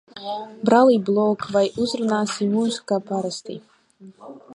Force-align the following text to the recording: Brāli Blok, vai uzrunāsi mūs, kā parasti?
Brāli 0.69 0.95
Blok, 1.09 1.45
vai 1.55 1.63
uzrunāsi 1.85 2.47
mūs, 2.55 2.79
kā 2.93 2.99
parasti? 3.11 3.59